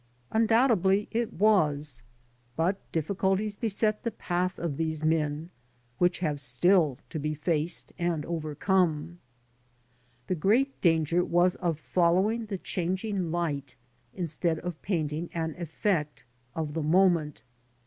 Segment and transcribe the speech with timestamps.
[0.31, 2.01] Undoubtedly it was;
[2.55, 5.51] but difficulties beset the path of these men,
[5.99, 9.19] which have still to be faced and overcome.
[10.25, 13.75] The great danger was of following the changing light
[14.11, 16.23] instead of painting an effect
[16.55, 17.43] of the moment.